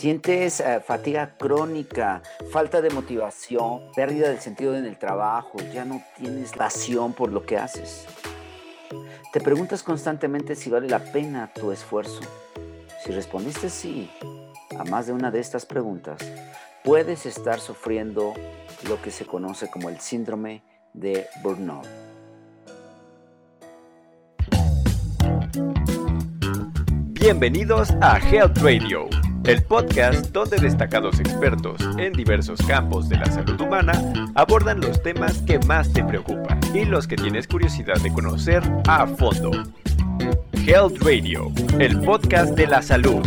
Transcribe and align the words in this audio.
Sientes 0.00 0.60
eh, 0.60 0.80
fatiga 0.80 1.36
crónica, 1.36 2.22
falta 2.50 2.80
de 2.80 2.88
motivación, 2.88 3.82
pérdida 3.94 4.30
del 4.30 4.40
sentido 4.40 4.74
en 4.74 4.86
el 4.86 4.96
trabajo, 4.96 5.58
ya 5.74 5.84
no 5.84 6.02
tienes 6.16 6.52
pasión 6.52 7.12
por 7.12 7.30
lo 7.30 7.44
que 7.44 7.58
haces. 7.58 8.06
Te 9.30 9.42
preguntas 9.42 9.82
constantemente 9.82 10.56
si 10.56 10.70
vale 10.70 10.88
la 10.88 11.00
pena 11.00 11.52
tu 11.52 11.70
esfuerzo. 11.70 12.22
Si 13.04 13.12
respondiste 13.12 13.68
sí 13.68 14.10
a 14.78 14.84
más 14.84 15.06
de 15.06 15.12
una 15.12 15.30
de 15.30 15.40
estas 15.40 15.66
preguntas, 15.66 16.22
puedes 16.82 17.26
estar 17.26 17.60
sufriendo 17.60 18.32
lo 18.88 19.02
que 19.02 19.10
se 19.10 19.26
conoce 19.26 19.68
como 19.68 19.90
el 19.90 20.00
síndrome 20.00 20.62
de 20.94 21.26
burnout. 21.42 21.86
Bienvenidos 27.20 27.90
a 28.00 28.18
Health 28.18 28.56
Radio 28.62 29.10
el 29.44 29.62
podcast 29.62 30.26
donde 30.32 30.58
destacados 30.58 31.18
expertos 31.18 31.80
en 31.98 32.12
diversos 32.12 32.60
campos 32.62 33.08
de 33.08 33.16
la 33.16 33.26
salud 33.26 33.60
humana 33.60 33.92
abordan 34.34 34.80
los 34.80 35.02
temas 35.02 35.42
que 35.42 35.58
más 35.60 35.92
te 35.92 36.04
preocupan 36.04 36.60
y 36.74 36.84
los 36.84 37.06
que 37.06 37.16
tienes 37.16 37.48
curiosidad 37.48 37.96
de 38.00 38.12
conocer 38.12 38.62
a 38.86 39.06
fondo. 39.06 39.50
Health 40.52 41.02
Radio, 41.02 41.50
el 41.78 42.00
podcast 42.00 42.54
de 42.54 42.66
la 42.66 42.82
salud. 42.82 43.26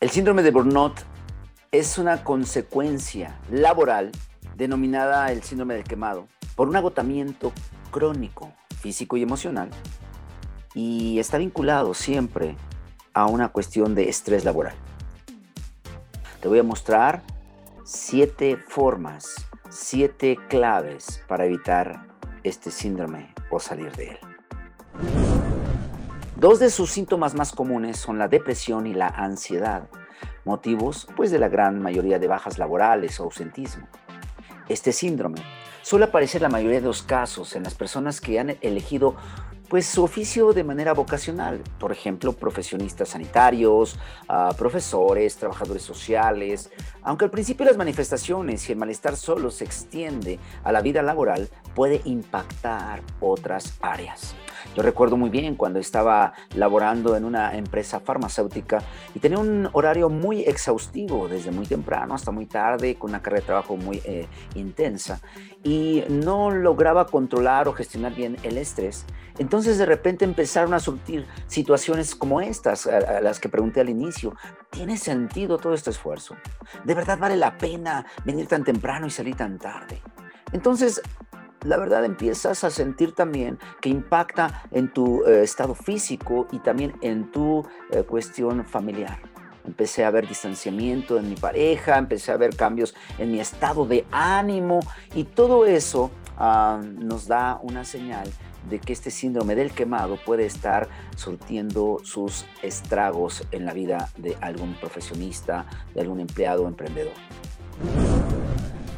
El 0.00 0.10
síndrome 0.10 0.42
de 0.42 0.50
burnout 0.50 1.00
es 1.72 1.98
una 1.98 2.24
consecuencia 2.24 3.38
laboral 3.50 4.12
denominada 4.56 5.32
el 5.32 5.42
síndrome 5.42 5.74
del 5.74 5.84
quemado 5.84 6.28
por 6.54 6.68
un 6.68 6.76
agotamiento 6.76 7.52
crónico 7.90 8.52
físico 8.80 9.16
y 9.16 9.22
emocional 9.22 9.70
y 10.74 11.18
está 11.18 11.38
vinculado 11.38 11.94
siempre 11.94 12.56
a 13.12 13.26
una 13.26 13.48
cuestión 13.50 13.94
de 13.94 14.08
estrés 14.08 14.44
laboral. 14.44 14.74
Te 16.40 16.48
voy 16.48 16.58
a 16.58 16.62
mostrar 16.62 17.22
siete 17.84 18.56
formas, 18.56 19.46
siete 19.68 20.38
claves 20.48 21.22
para 21.28 21.44
evitar 21.44 22.06
este 22.42 22.70
síndrome 22.70 23.34
o 23.50 23.60
salir 23.60 23.92
de 23.92 24.10
él. 24.10 24.18
Dos 26.36 26.58
de 26.58 26.70
sus 26.70 26.90
síntomas 26.90 27.34
más 27.34 27.52
comunes 27.52 27.98
son 27.98 28.18
la 28.18 28.28
depresión 28.28 28.86
y 28.86 28.94
la 28.94 29.08
ansiedad, 29.08 29.88
motivos 30.46 31.06
pues 31.14 31.30
de 31.30 31.38
la 31.38 31.48
gran 31.48 31.82
mayoría 31.82 32.18
de 32.18 32.28
bajas 32.28 32.56
laborales 32.56 33.20
o 33.20 33.24
ausentismo. 33.24 33.86
Este 34.70 34.92
síndrome. 34.92 35.42
Suele 35.82 36.04
aparecer 36.04 36.42
la 36.42 36.48
mayoría 36.48 36.80
de 36.80 36.86
los 36.86 37.02
casos 37.02 37.56
en 37.56 37.64
las 37.64 37.74
personas 37.74 38.20
que 38.20 38.38
han 38.38 38.56
elegido 38.60 39.16
pues 39.68 39.84
su 39.84 40.04
oficio 40.04 40.52
de 40.52 40.62
manera 40.62 40.94
vocacional, 40.94 41.60
por 41.80 41.90
ejemplo, 41.90 42.32
profesionistas 42.32 43.08
sanitarios, 43.08 43.98
ah, 44.28 44.54
profesores, 44.56 45.36
trabajadores 45.36 45.82
sociales, 45.82 46.70
aunque 47.02 47.24
al 47.24 47.32
principio 47.32 47.66
las 47.66 47.76
manifestaciones 47.76 48.68
y 48.68 48.72
el 48.72 48.78
malestar 48.78 49.16
solo 49.16 49.50
se 49.50 49.64
extiende 49.64 50.38
a 50.62 50.70
la 50.70 50.82
vida 50.82 51.02
laboral, 51.02 51.48
puede 51.74 52.00
impactar 52.04 53.02
otras 53.20 53.74
áreas. 53.80 54.36
Yo 54.76 54.82
recuerdo 54.82 55.16
muy 55.16 55.30
bien 55.30 55.56
cuando 55.56 55.80
estaba 55.80 56.32
laborando 56.54 57.16
en 57.16 57.24
una 57.24 57.56
empresa 57.56 57.98
farmacéutica 58.00 58.82
y 59.14 59.18
tenía 59.18 59.38
un 59.38 59.68
horario 59.72 60.08
muy 60.08 60.42
exhaustivo 60.42 61.28
desde 61.28 61.50
muy 61.50 61.66
temprano 61.66 62.14
hasta 62.14 62.30
muy 62.30 62.46
tarde, 62.46 62.94
con 62.94 63.10
una 63.10 63.20
carga 63.20 63.40
de 63.40 63.46
trabajo 63.46 63.76
muy 63.76 64.00
eh, 64.04 64.26
intensa 64.54 65.20
y 65.64 66.04
no 66.08 66.50
lograba 66.50 67.06
controlar 67.06 67.68
o 67.68 67.72
gestionar 67.72 68.14
bien 68.14 68.36
el 68.42 68.58
estrés. 68.58 69.04
Entonces 69.38 69.78
de 69.78 69.86
repente 69.86 70.24
empezaron 70.24 70.74
a 70.74 70.80
surtir 70.80 71.26
situaciones 71.46 72.14
como 72.14 72.40
estas, 72.40 72.86
a, 72.86 73.20
las 73.20 73.40
que 73.40 73.48
pregunté 73.48 73.80
al 73.80 73.88
inicio. 73.88 74.34
¿Tiene 74.70 74.96
sentido 74.98 75.58
todo 75.58 75.74
este 75.74 75.90
esfuerzo? 75.90 76.36
¿De 76.84 76.94
verdad 76.94 77.18
vale 77.18 77.36
la 77.36 77.58
pena 77.58 78.06
venir 78.24 78.46
tan 78.46 78.64
temprano 78.64 79.06
y 79.06 79.10
salir 79.10 79.34
tan 79.36 79.58
tarde? 79.58 80.00
Entonces 80.52 81.00
la 81.62 81.76
verdad 81.76 82.04
empiezas 82.04 82.64
a 82.64 82.70
sentir 82.70 83.12
también 83.14 83.58
que 83.80 83.88
impacta 83.88 84.62
en 84.70 84.92
tu 84.92 85.24
eh, 85.24 85.42
estado 85.42 85.74
físico 85.74 86.46
y 86.52 86.58
también 86.60 86.94
en 87.02 87.30
tu 87.30 87.66
eh, 87.90 88.02
cuestión 88.02 88.64
familiar. 88.64 89.18
Empecé 89.66 90.04
a 90.04 90.10
ver 90.10 90.26
distanciamiento 90.26 91.18
en 91.18 91.28
mi 91.28 91.36
pareja, 91.36 91.98
empecé 91.98 92.32
a 92.32 92.36
ver 92.36 92.56
cambios 92.56 92.94
en 93.18 93.30
mi 93.30 93.40
estado 93.40 93.86
de 93.86 94.06
ánimo 94.10 94.80
y 95.14 95.24
todo 95.24 95.66
eso 95.66 96.10
ah, 96.38 96.80
nos 96.82 97.28
da 97.28 97.58
una 97.62 97.84
señal 97.84 98.28
de 98.68 98.78
que 98.78 98.92
este 98.92 99.10
síndrome 99.10 99.54
del 99.54 99.72
quemado 99.72 100.18
puede 100.24 100.46
estar 100.46 100.88
surtiendo 101.16 101.98
sus 102.02 102.46
estragos 102.62 103.46
en 103.52 103.64
la 103.64 103.72
vida 103.72 104.10
de 104.16 104.36
algún 104.40 104.74
profesionista, 104.74 105.66
de 105.94 106.00
algún 106.00 106.20
empleado 106.20 106.64
o 106.64 106.68
emprendedor. 106.68 107.14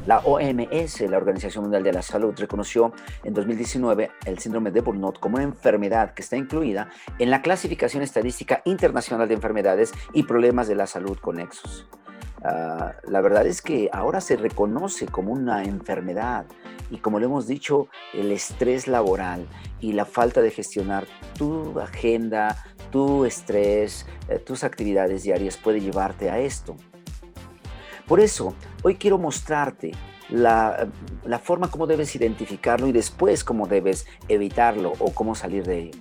La 0.06 0.18
OMS, 0.18 1.00
la 1.02 1.16
Organización 1.16 1.62
Mundial 1.62 1.84
de 1.84 1.92
la 1.92 2.02
Salud, 2.02 2.34
reconoció 2.36 2.92
en 3.22 3.34
2019 3.34 4.10
el 4.24 4.38
síndrome 4.40 4.72
de 4.72 4.80
burnout 4.80 5.20
como 5.20 5.36
una 5.36 5.44
enfermedad 5.44 6.12
que 6.12 6.22
está 6.22 6.36
incluida 6.36 6.88
en 7.20 7.30
la 7.30 7.40
clasificación 7.40 8.02
estadística 8.02 8.62
internacional 8.64 9.28
de 9.28 9.34
enfermedades 9.34 9.92
y 10.12 10.24
problemas 10.24 10.66
de 10.66 10.74
la 10.74 10.88
salud 10.88 11.18
conexos. 11.18 11.86
Ah, 12.42 12.94
la 13.04 13.20
verdad 13.20 13.46
es 13.46 13.62
que 13.62 13.88
ahora 13.92 14.20
se 14.20 14.36
reconoce 14.36 15.06
como 15.06 15.32
una 15.32 15.62
enfermedad 15.62 16.46
y 16.90 16.98
como 16.98 17.20
le 17.20 17.26
hemos 17.26 17.46
dicho, 17.46 17.86
el 18.12 18.32
estrés 18.32 18.88
laboral 18.88 19.46
y 19.80 19.92
la 19.92 20.04
falta 20.04 20.42
de 20.42 20.50
gestionar 20.50 21.06
tu 21.38 21.78
agenda, 21.78 22.64
tu 22.90 23.24
estrés, 23.24 24.06
eh, 24.28 24.38
tus 24.40 24.64
actividades 24.64 25.22
diarias 25.22 25.56
puede 25.56 25.80
llevarte 25.80 26.28
a 26.28 26.40
esto. 26.40 26.76
Por 28.06 28.18
eso, 28.20 28.54
hoy 28.82 28.96
quiero 28.96 29.18
mostrarte 29.18 29.92
la, 30.28 30.88
forma 31.42 31.70
como 31.70 31.86
debes 31.86 32.14
identificarlo 32.16 32.86
y 32.86 32.92
después 32.92 33.44
cómo 33.44 33.66
debes 33.66 34.06
evitarlo 34.28 34.92
o 34.98 35.12
cómo 35.12 35.34
salir 35.34 35.64
de 35.64 35.78
ello. 35.80 36.00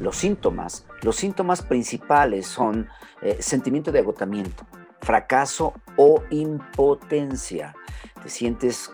Los 0.00 0.16
síntomas, 0.16 0.86
los 1.02 1.16
síntomas 1.16 1.62
principales 1.62 2.46
son 2.46 2.88
eh, 3.22 3.36
sentimiento 3.40 3.92
de 3.92 3.98
agotamiento, 3.98 4.64
fracaso 5.00 5.74
o 5.96 6.22
impotencia. 6.30 7.74
Te 8.22 8.28
sientes 8.28 8.90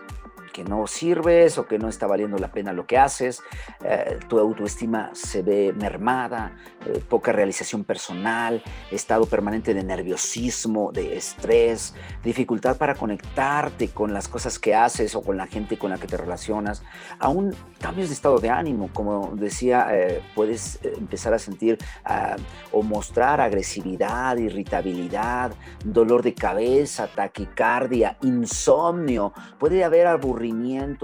que 0.57 0.63
no 0.63 0.87
sirves 0.87 1.59
o 1.59 1.67
que 1.67 1.77
no 1.77 1.87
está 1.87 2.07
valiendo 2.07 2.39
la 2.39 2.51
pena 2.51 2.73
lo 2.73 2.87
que 2.87 2.97
haces, 2.97 3.43
eh, 3.83 4.17
tu 4.27 4.39
autoestima 4.39 5.11
se 5.13 5.43
ve 5.43 5.71
mermada, 5.71 6.57
eh, 6.83 6.99
poca 7.07 7.31
realización 7.31 7.83
personal, 7.83 8.63
estado 8.89 9.27
permanente 9.27 9.75
de 9.75 9.83
nerviosismo, 9.83 10.91
de 10.91 11.15
estrés, 11.15 11.93
dificultad 12.23 12.75
para 12.77 12.95
conectarte 12.95 13.89
con 13.89 14.13
las 14.13 14.27
cosas 14.27 14.57
que 14.57 14.73
haces 14.73 15.13
o 15.13 15.21
con 15.21 15.37
la 15.37 15.45
gente 15.45 15.77
con 15.77 15.91
la 15.91 15.99
que 15.99 16.07
te 16.07 16.17
relacionas, 16.17 16.81
aún 17.19 17.55
cambios 17.79 18.07
de 18.07 18.15
estado 18.15 18.39
de 18.39 18.49
ánimo, 18.49 18.89
como 18.91 19.35
decía, 19.35 19.89
eh, 19.91 20.23
puedes 20.33 20.79
empezar 20.81 21.35
a 21.35 21.39
sentir 21.39 21.77
ah, 22.03 22.35
o 22.71 22.81
mostrar 22.81 23.41
agresividad, 23.41 24.37
irritabilidad, 24.37 25.51
dolor 25.85 26.23
de 26.23 26.33
cabeza, 26.33 27.07
taquicardia, 27.13 28.17
insomnio, 28.23 29.33
puede 29.59 29.83
haber 29.83 30.07
aburrimiento 30.07 30.46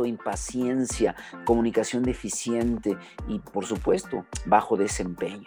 impaciencia, 0.05 1.15
comunicación 1.45 2.03
deficiente 2.03 2.97
y, 3.27 3.39
por 3.39 3.65
supuesto, 3.65 4.25
bajo 4.45 4.77
desempeño. 4.77 5.45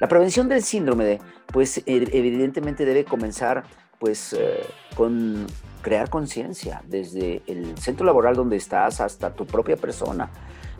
La 0.00 0.08
prevención 0.08 0.48
del 0.48 0.62
síndrome, 0.62 1.20
pues 1.46 1.78
e, 1.78 1.82
evidentemente 1.86 2.84
debe 2.84 3.04
comenzar 3.04 3.64
pues 3.98 4.32
eh, 4.32 4.66
con 4.96 5.46
crear 5.80 6.10
conciencia 6.10 6.82
desde 6.88 7.42
el 7.46 7.78
centro 7.78 8.04
laboral 8.04 8.34
donde 8.34 8.56
estás 8.56 9.00
hasta 9.00 9.32
tu 9.32 9.46
propia 9.46 9.76
persona 9.76 10.28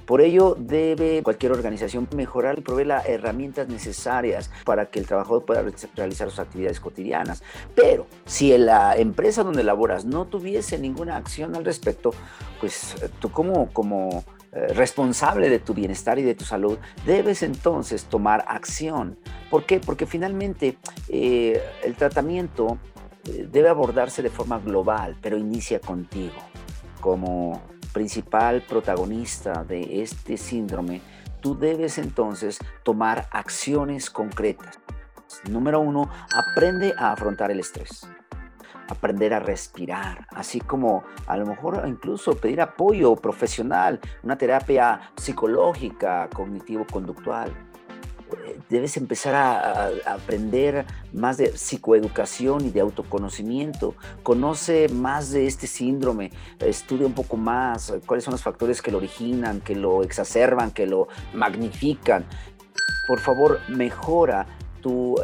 por 0.06 0.20
ello, 0.20 0.56
debe 0.58 1.22
cualquier 1.22 1.52
organización 1.52 2.08
mejorar 2.14 2.58
y 2.58 2.62
proveer 2.62 2.88
las 2.88 3.06
herramientas 3.06 3.68
necesarias 3.68 4.50
para 4.64 4.86
que 4.86 4.98
el 4.98 5.06
trabajador 5.06 5.44
pueda 5.44 5.64
realizar 5.96 6.30
sus 6.30 6.38
actividades 6.38 6.80
cotidianas. 6.80 7.42
Pero 7.74 8.06
si 8.24 8.56
la 8.58 8.96
empresa 8.96 9.42
donde 9.42 9.62
laboras 9.62 10.04
no 10.04 10.26
tuviese 10.26 10.78
ninguna 10.78 11.16
acción 11.16 11.54
al 11.56 11.64
respecto, 11.64 12.12
pues 12.60 12.96
eh, 13.02 13.08
tú 13.20 13.30
como, 13.30 13.72
como 13.72 14.24
eh, 14.52 14.68
responsable 14.74 15.48
de 15.48 15.58
tu 15.58 15.74
bienestar 15.74 16.18
y 16.18 16.22
de 16.22 16.34
tu 16.34 16.44
salud, 16.44 16.78
debes 17.06 17.42
entonces 17.42 18.04
tomar 18.04 18.44
acción. 18.48 19.18
¿Por 19.50 19.64
qué? 19.64 19.80
Porque 19.80 20.06
finalmente 20.06 20.78
eh, 21.08 21.62
el 21.82 21.94
tratamiento 21.94 22.78
debe 23.24 23.68
abordarse 23.68 24.20
de 24.20 24.30
forma 24.30 24.58
global, 24.58 25.16
pero 25.22 25.38
inicia 25.38 25.78
contigo 25.78 26.34
como 27.00 27.60
principal 27.92 28.62
protagonista 28.62 29.64
de 29.64 30.02
este 30.02 30.36
síndrome, 30.36 31.00
tú 31.40 31.58
debes 31.58 31.98
entonces 31.98 32.58
tomar 32.82 33.28
acciones 33.30 34.10
concretas. 34.10 34.80
Número 35.48 35.80
uno, 35.80 36.08
aprende 36.34 36.94
a 36.96 37.12
afrontar 37.12 37.50
el 37.50 37.60
estrés. 37.60 38.08
aprender 38.88 39.32
a 39.32 39.40
respirar, 39.40 40.26
así 40.30 40.60
como 40.60 41.02
a 41.26 41.38
lo 41.38 41.46
mejor 41.46 41.82
incluso 41.86 42.36
pedir 42.36 42.60
apoyo 42.60 43.16
profesional, 43.16 44.00
una 44.22 44.36
terapia 44.36 45.12
psicológica, 45.16 46.28
cognitivo-conductual 46.34 47.71
debes 48.68 48.96
empezar 48.96 49.34
a, 49.34 49.90
aprender 50.06 50.84
más 51.12 51.36
de 51.36 51.56
psicoeducación 51.56 52.66
y 52.66 52.70
de 52.70 52.80
autoconocimiento. 52.80 53.94
Conoce 54.22 54.88
más 54.88 55.30
de 55.30 55.46
este 55.46 55.66
síndrome, 55.66 56.30
estudia 56.58 57.06
un 57.06 57.14
poco 57.14 57.36
más 57.36 57.92
cuáles 58.06 58.24
son 58.24 58.32
los 58.32 58.42
factores 58.42 58.82
que 58.82 58.90
lo 58.90 58.98
originan, 58.98 59.60
que 59.60 59.74
lo 59.74 60.02
exacerban, 60.02 60.70
que 60.70 60.86
lo 60.86 61.08
magnifican. 61.34 62.24
Por 63.06 63.20
favor, 63.20 63.60
mejora 63.68 64.46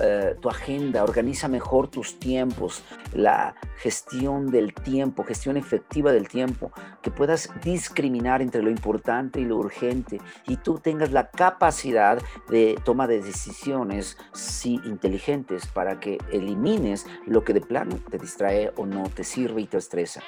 eh, 0.01 0.37
tu, 0.41 0.49
agenda, 0.49 1.03
organiza 1.03 1.49
mejor 1.49 1.89
tus 1.89 2.19
tiempos, 2.19 2.83
la 3.13 3.55
gestión 3.77 4.51
del 4.51 4.75
tiempo, 4.75 5.25
gestión 5.25 5.57
efectiva 5.57 6.13
del 6.13 6.29
tiempo, 6.29 6.73
que 7.03 7.11
puedas 7.11 7.51
discriminar 7.63 8.43
entre 8.43 8.63
lo 8.63 8.71
importante 8.71 9.41
y 9.41 9.45
lo 9.45 9.57
urgente 9.57 10.21
y 10.47 10.57
tú 10.57 10.79
tengas 10.79 11.13
la 11.13 11.31
capacidad 11.31 12.21
de 12.49 12.79
toma 12.85 13.07
de 13.07 13.21
decisiones, 13.21 14.17
sí, 14.33 14.81
inteligentes, 14.85 15.67
para 15.67 16.01
que 16.01 16.19
elimines 16.33 17.07
lo 17.27 17.45
que 17.45 17.55
de 17.55 17.61
plano 17.61 17.99
te 18.11 18.19
distrae 18.19 18.73
o 18.77 18.87
no 18.87 19.05
te 19.09 19.25
sirve 19.25 19.63
y 19.63 19.67
te 19.67 19.79
estresa 19.79 20.23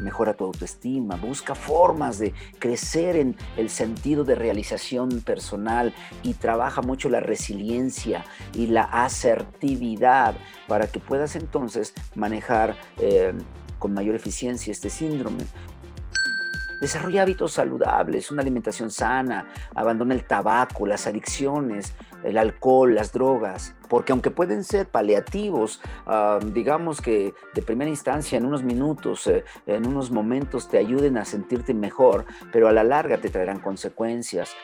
mejora 0.00 0.34
tu 0.34 0.44
autoestima, 0.44 1.16
busca 1.16 1.54
formas 1.54 2.18
de 2.18 2.32
crecer 2.58 3.16
en 3.16 3.36
el 3.56 3.70
sentido 3.70 4.24
de 4.24 4.34
realización 4.34 5.20
personal 5.20 5.94
y 6.22 6.34
trabaja 6.34 6.82
mucho 6.82 7.08
la 7.08 7.20
resiliencia 7.20 8.24
y 8.54 8.68
la 8.68 8.82
asertividad 8.82 10.36
para 10.68 10.86
que 10.86 11.00
puedas 11.00 11.36
entonces 11.36 11.94
manejar 12.14 12.76
eh, 12.98 13.32
con 13.78 13.92
mayor 13.92 14.14
eficiencia 14.14 14.70
este 14.70 14.90
síndrome. 14.90 15.44
Desarrolla 16.80 17.22
hábitos 17.22 17.52
saludables, 17.52 18.30
una 18.30 18.42
alimentación 18.42 18.90
sana, 18.90 19.48
abandona 19.74 20.14
el 20.14 20.24
tabaco, 20.24 20.86
las 20.86 21.06
adicciones, 21.06 21.94
el 22.22 22.36
alcohol, 22.36 22.94
las 22.94 23.12
drogas, 23.12 23.74
porque 23.88 24.12
aunque 24.12 24.30
pueden 24.30 24.64
ser 24.64 24.86
paliativos, 24.86 25.80
ah, 26.06 26.40
digamos 26.42 27.00
que 27.00 27.32
de 27.54 27.62
primera 27.62 27.90
instancia 27.90 28.38
en 28.38 28.46
unos 28.46 28.62
minutos, 28.62 29.26
eh, 29.26 29.44
en 29.66 29.86
unos 29.86 30.10
momentos 30.10 30.68
te 30.68 30.78
ayuden 30.78 31.16
a 31.16 31.24
sentirte 31.24 31.74
mejor, 31.74 32.24
pero 32.52 32.68
a 32.68 32.72
la 32.72 32.84
larga 32.84 33.18
te 33.18 33.30
traerán 33.30 33.60
consecuencias. 33.60 34.54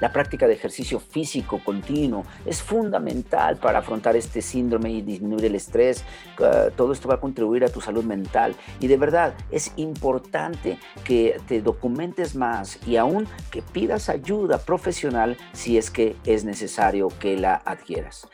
La 0.00 0.12
práctica 0.12 0.46
de 0.46 0.54
ejercicio 0.54 1.00
físico 1.00 1.60
continuo 1.64 2.24
es 2.44 2.62
fundamental 2.62 3.56
para 3.56 3.80
afrontar 3.80 4.16
este 4.16 4.42
síndrome 4.42 4.90
y 4.90 5.02
disminuir 5.02 5.46
el 5.46 5.54
estrés. 5.54 6.04
Ah, 6.42 6.68
todo 6.74 6.92
esto 6.92 7.08
va 7.08 7.14
a 7.14 7.20
contribuir 7.20 7.64
a 7.64 7.68
tu 7.68 7.80
salud 7.80 8.04
mental 8.04 8.54
y 8.80 8.86
de 8.86 8.96
verdad 8.96 9.34
es 9.50 9.72
importante 9.76 10.78
que 11.04 11.40
te 11.46 11.60
documentes 11.60 12.34
más 12.34 12.78
y 12.86 12.96
aún 12.96 13.26
que 13.50 13.62
pidas 13.62 14.08
ayuda 14.08 14.58
profesional 14.58 15.36
si 15.52 15.78
es 15.78 15.90
que 15.90 16.16
es 16.24 16.44
necesario 16.44 17.08
que 17.20 17.36
la 17.36 17.62
adquieras. 17.64 18.28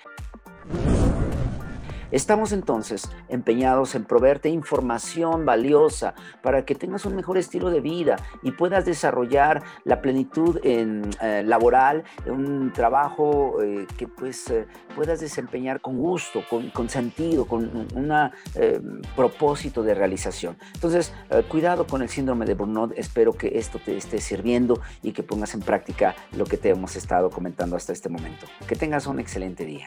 Estamos 2.12 2.52
entonces 2.52 3.08
empeñados 3.30 3.94
en 3.94 4.04
proveerte 4.04 4.50
información 4.50 5.46
valiosa 5.46 6.14
para 6.42 6.66
que 6.66 6.74
tengas 6.74 7.06
un 7.06 7.16
mejor 7.16 7.38
estilo 7.38 7.70
de 7.70 7.80
vida 7.80 8.16
y 8.42 8.50
puedas 8.50 8.84
desarrollar 8.84 9.62
la 9.84 10.02
plenitud 10.02 10.60
en, 10.62 11.08
eh, 11.22 11.42
laboral, 11.42 12.04
un 12.26 12.70
trabajo 12.74 13.62
eh, 13.62 13.86
que 13.96 14.08
pues 14.08 14.50
eh, 14.50 14.66
puedas 14.94 15.20
desempeñar 15.20 15.80
con 15.80 15.96
gusto, 15.96 16.42
con, 16.50 16.88
sentido, 16.90 17.46
con 17.46 17.64
un 17.94 18.12
propósito 19.16 19.82
de 19.82 19.94
realización. 19.94 20.58
Entonces, 20.74 21.14
cuidado 21.48 21.86
con 21.86 22.02
el 22.02 22.10
síndrome 22.10 22.44
de 22.44 22.52
Burnout. 22.52 22.92
Espero 22.98 23.32
que 23.32 23.58
esto 23.58 23.80
te 23.82 23.96
esté 23.96 24.18
sirviendo 24.18 24.80
y 25.02 25.12
que 25.12 25.22
pongas 25.22 25.54
en 25.54 25.60
práctica 25.60 26.14
lo 26.36 26.44
que 26.44 26.58
te 26.58 26.68
hemos 26.68 26.94
estado 26.94 27.30
comentando 27.30 27.74
hasta 27.74 27.94
este 27.94 28.10
momento. 28.10 28.46
Que 28.68 28.76
tengas 28.76 29.06
un 29.06 29.18
excelente 29.18 29.64
día. 29.64 29.86